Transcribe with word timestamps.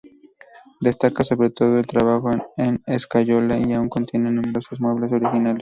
Destaca 0.79 1.23
sobre 1.23 1.51
todo 1.51 1.77
el 1.77 1.85
trabajo 1.85 2.31
en 2.57 2.81
escayola 2.87 3.59
y 3.59 3.71
aún 3.73 3.87
contiene 3.87 4.31
numerosas 4.31 4.79
muebles 4.79 5.11
originales. 5.11 5.49